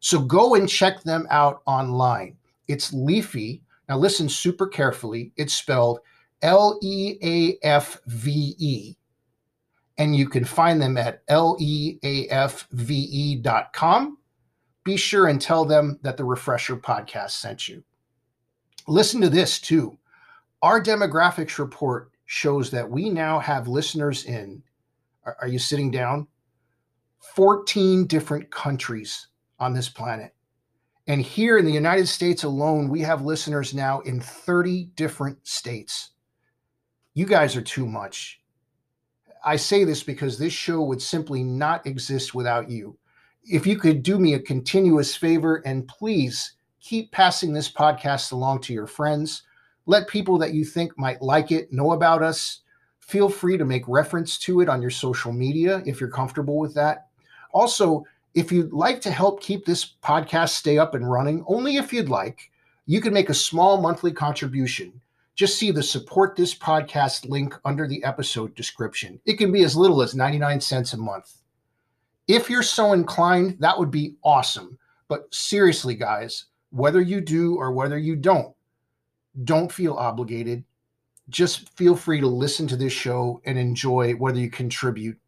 So 0.00 0.20
go 0.20 0.54
and 0.54 0.68
check 0.68 1.02
them 1.02 1.26
out 1.30 1.62
online. 1.66 2.36
It's 2.68 2.92
Leafly, 2.92 3.62
now, 3.88 3.96
listen 3.96 4.28
super 4.28 4.66
carefully. 4.66 5.32
It's 5.36 5.54
spelled 5.54 6.00
L 6.42 6.78
E 6.82 7.16
A 7.22 7.56
F 7.64 8.00
V 8.06 8.54
E. 8.58 8.96
And 9.96 10.14
you 10.14 10.28
can 10.28 10.44
find 10.44 10.80
them 10.80 10.96
at 10.96 11.26
leafve.com. 11.26 11.78
Be 14.84 14.96
sure 14.96 15.26
and 15.26 15.40
tell 15.40 15.64
them 15.64 15.98
that 16.02 16.16
the 16.16 16.24
Refresher 16.24 16.76
podcast 16.76 17.30
sent 17.30 17.66
you. 17.66 17.82
Listen 18.86 19.20
to 19.20 19.28
this 19.28 19.60
too. 19.60 19.98
Our 20.62 20.80
demographics 20.82 21.58
report 21.58 22.12
shows 22.26 22.70
that 22.70 22.88
we 22.88 23.10
now 23.10 23.38
have 23.38 23.68
listeners 23.68 24.24
in, 24.24 24.62
are, 25.24 25.48
you 25.48 25.58
sitting 25.58 25.90
down? 25.90 26.28
14 27.34 28.06
different 28.06 28.50
countries 28.50 29.26
on 29.58 29.72
this 29.74 29.88
planet. 29.88 30.34
And 31.08 31.22
here 31.22 31.56
in 31.56 31.64
the 31.64 31.72
United 31.72 32.06
States 32.06 32.44
alone, 32.44 32.90
we 32.90 33.00
have 33.00 33.24
listeners 33.24 33.72
now 33.72 34.00
in 34.00 34.20
30 34.20 34.90
different 34.94 35.38
states. 35.46 36.10
You 37.14 37.24
guys 37.24 37.56
are 37.56 37.62
too 37.62 37.86
much. 37.86 38.42
I 39.42 39.56
say 39.56 39.84
this 39.84 40.02
because 40.02 40.38
this 40.38 40.52
show 40.52 40.82
would 40.82 41.00
simply 41.00 41.42
not 41.42 41.86
exist 41.86 42.34
without 42.34 42.68
you. 42.68 42.98
If 43.42 43.66
you 43.66 43.78
could 43.78 44.02
do 44.02 44.18
me 44.18 44.34
a 44.34 44.38
continuous 44.38 45.16
favor 45.16 45.62
and 45.64 45.88
please 45.88 46.56
keep 46.78 47.10
passing 47.10 47.54
this 47.54 47.72
podcast 47.72 48.32
along 48.32 48.60
to 48.62 48.74
your 48.74 48.86
friends, 48.86 49.44
let 49.86 50.08
people 50.08 50.36
that 50.36 50.52
you 50.52 50.62
think 50.62 50.98
might 50.98 51.22
like 51.22 51.50
it 51.50 51.72
know 51.72 51.92
about 51.92 52.22
us. 52.22 52.60
Feel 52.98 53.30
free 53.30 53.56
to 53.56 53.64
make 53.64 53.88
reference 53.88 54.36
to 54.40 54.60
it 54.60 54.68
on 54.68 54.82
your 54.82 54.90
social 54.90 55.32
media 55.32 55.82
if 55.86 56.00
you're 56.00 56.10
comfortable 56.10 56.58
with 56.58 56.74
that. 56.74 57.06
Also, 57.54 58.04
if 58.38 58.52
you'd 58.52 58.72
like 58.72 59.00
to 59.00 59.10
help 59.10 59.42
keep 59.42 59.64
this 59.64 59.96
podcast 60.00 60.50
stay 60.50 60.78
up 60.78 60.94
and 60.94 61.10
running, 61.10 61.44
only 61.48 61.76
if 61.76 61.92
you'd 61.92 62.08
like, 62.08 62.52
you 62.86 63.00
can 63.00 63.12
make 63.12 63.30
a 63.30 63.34
small 63.34 63.80
monthly 63.80 64.12
contribution. 64.12 65.00
Just 65.34 65.58
see 65.58 65.72
the 65.72 65.82
support 65.82 66.36
this 66.36 66.54
podcast 66.54 67.28
link 67.28 67.52
under 67.64 67.88
the 67.88 68.02
episode 68.04 68.54
description. 68.54 69.20
It 69.26 69.38
can 69.38 69.50
be 69.50 69.64
as 69.64 69.74
little 69.74 70.02
as 70.02 70.14
99 70.14 70.60
cents 70.60 70.92
a 70.92 70.96
month. 70.96 71.32
If 72.28 72.48
you're 72.48 72.62
so 72.62 72.92
inclined, 72.92 73.56
that 73.58 73.76
would 73.76 73.90
be 73.90 74.14
awesome. 74.22 74.78
But 75.08 75.34
seriously, 75.34 75.96
guys, 75.96 76.44
whether 76.70 77.00
you 77.00 77.20
do 77.20 77.56
or 77.56 77.72
whether 77.72 77.98
you 77.98 78.14
don't, 78.14 78.54
don't 79.42 79.72
feel 79.72 79.94
obligated. 79.94 80.62
Just 81.28 81.70
feel 81.70 81.96
free 81.96 82.20
to 82.20 82.28
listen 82.28 82.68
to 82.68 82.76
this 82.76 82.92
show 82.92 83.40
and 83.46 83.58
enjoy 83.58 84.12
whether 84.12 84.38
you 84.38 84.48
contribute 84.48 85.18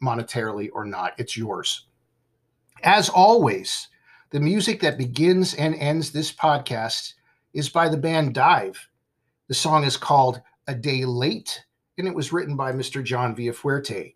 monetarily 0.00 0.68
or 0.72 0.84
not. 0.84 1.14
It's 1.18 1.36
yours. 1.36 1.86
As 2.82 3.08
always, 3.10 3.88
the 4.30 4.40
music 4.40 4.80
that 4.80 4.96
begins 4.96 5.54
and 5.54 5.74
ends 5.74 6.10
this 6.10 6.32
podcast 6.32 7.14
is 7.52 7.68
by 7.68 7.88
the 7.88 7.96
band 7.96 8.34
Dive. 8.34 8.88
The 9.48 9.54
song 9.54 9.84
is 9.84 9.96
called 9.96 10.40
A 10.66 10.74
Day 10.74 11.04
Late, 11.04 11.64
and 11.98 12.08
it 12.08 12.14
was 12.14 12.32
written 12.32 12.56
by 12.56 12.72
Mr. 12.72 13.04
John 13.04 13.34
Villafuerte. 13.34 14.14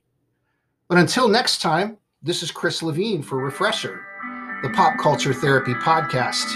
But 0.89 0.99
until 0.99 1.29
next 1.29 1.61
time, 1.61 1.99
this 2.23 2.43
is 2.43 2.51
Chris 2.51 2.83
Levine 2.83 3.23
for 3.23 3.37
Refresher, 3.37 4.01
the 4.63 4.71
Pop 4.71 4.99
Culture 4.99 5.35
Therapy 5.35 5.75
Podcast. 5.75 6.49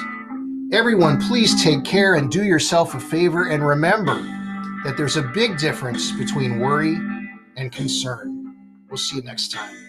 Everyone, 0.73 1.21
please 1.21 1.62
take 1.62 1.85
care 1.85 2.14
and 2.14 2.31
do 2.31 2.44
yourself 2.44 2.94
a 2.94 3.01
favor 3.01 3.49
and 3.49 3.66
remember 3.66 4.14
that 4.85 4.94
there's 4.97 5.16
a 5.16 5.23
big 5.35 5.59
difference 5.59 6.12
between 6.12 6.61
worry 6.61 6.94
and 7.57 7.71
concern. 7.73 8.55
We'll 8.88 8.97
see 8.97 9.16
you 9.16 9.23
next 9.23 9.53
time. 9.53 9.88